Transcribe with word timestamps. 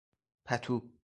پتو 0.45 0.91